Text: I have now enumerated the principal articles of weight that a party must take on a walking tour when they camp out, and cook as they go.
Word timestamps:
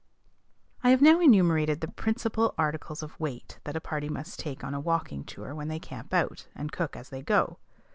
I 0.83 0.89
have 0.89 1.03
now 1.03 1.19
enumerated 1.19 1.79
the 1.79 1.87
principal 1.87 2.55
articles 2.57 3.03
of 3.03 3.19
weight 3.19 3.59
that 3.65 3.75
a 3.75 3.79
party 3.79 4.09
must 4.09 4.39
take 4.39 4.63
on 4.63 4.73
a 4.73 4.79
walking 4.79 5.23
tour 5.23 5.53
when 5.53 5.67
they 5.67 5.77
camp 5.77 6.11
out, 6.11 6.47
and 6.55 6.71
cook 6.71 6.95
as 6.95 7.09
they 7.09 7.21
go. 7.21 7.59